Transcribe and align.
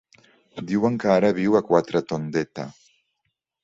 Diuen 0.71 0.97
que 1.03 1.13
ara 1.17 1.31
viu 1.41 1.59
a 1.59 1.63
Quatretondeta. 1.69 2.71